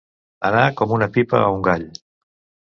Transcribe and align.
Anar 0.49 0.63
com 0.79 0.95
una 0.97 1.09
pipa 1.19 1.43
a 1.43 1.53
un 1.59 1.63
gall. 1.71 1.87